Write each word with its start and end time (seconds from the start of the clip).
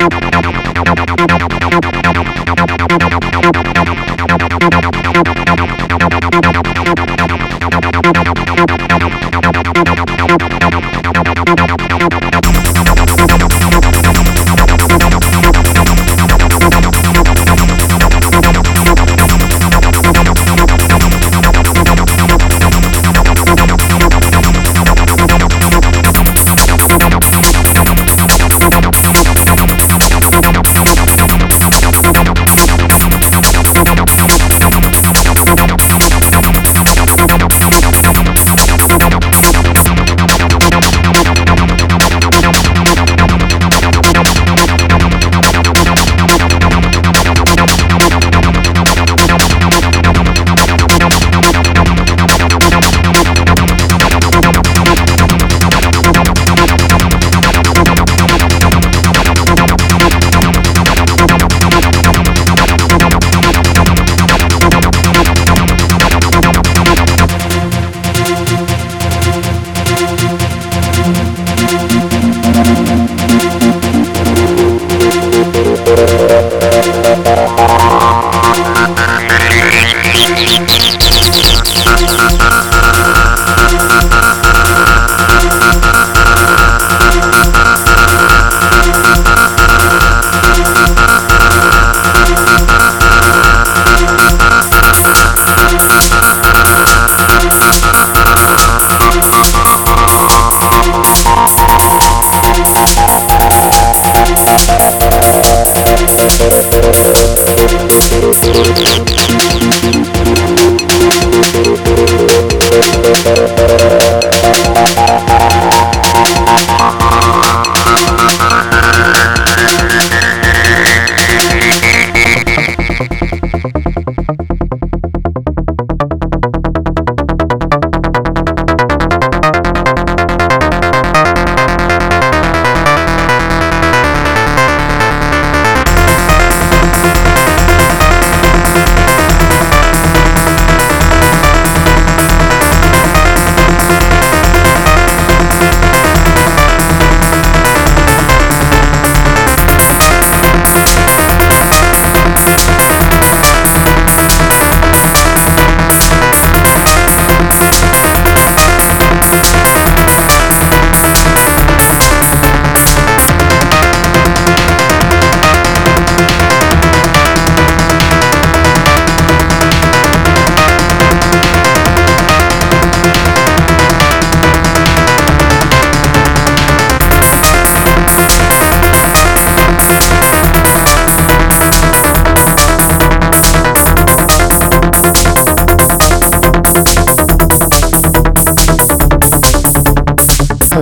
Nope, 0.00 0.14
nope, 0.32 0.42
nope. 0.42 0.49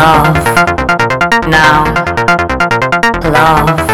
Love. 0.00 0.34
Now 1.46 1.84
love 3.30 3.89